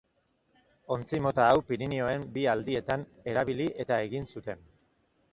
[0.93, 3.03] Ontzi mota hau Pirinioen bi aldietan
[3.33, 4.65] erabili eta egin zuten.